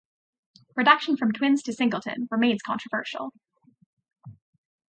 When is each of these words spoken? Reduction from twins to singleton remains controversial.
Reduction 0.75 1.15
from 1.15 1.31
twins 1.31 1.61
to 1.61 1.71
singleton 1.73 2.27
remains 2.31 2.63
controversial. 2.63 3.33